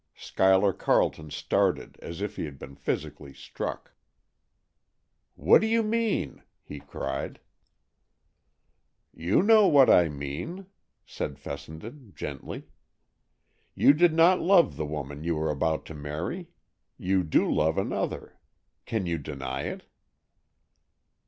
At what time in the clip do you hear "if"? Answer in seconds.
2.21-2.35